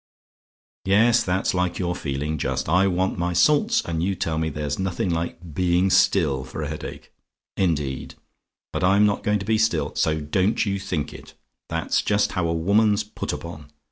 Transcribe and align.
"Yes, 0.85 1.21
that's 1.23 1.53
like 1.53 1.77
your 1.77 1.95
feeling, 1.95 2.39
just. 2.39 2.67
I 2.67 2.87
want 2.87 3.19
my 3.19 3.33
salts, 3.33 3.83
and 3.85 4.01
you 4.01 4.15
tell 4.15 4.39
me 4.39 4.49
there's 4.49 4.79
nothing 4.79 5.11
like 5.11 5.53
being 5.53 5.91
still 5.91 6.43
for 6.43 6.63
a 6.63 6.67
headache. 6.67 7.13
Indeed? 7.55 8.15
But 8.73 8.83
I'm 8.83 9.05
not 9.05 9.21
going 9.21 9.37
to 9.37 9.45
be 9.45 9.59
still; 9.59 9.93
so 9.93 10.19
don't 10.19 10.65
you 10.65 10.79
think 10.79 11.13
it. 11.13 11.35
That's 11.69 12.01
just 12.01 12.31
how 12.31 12.47
a 12.47 12.53
woman's 12.55 13.03
put 13.03 13.31
upon. 13.31 13.67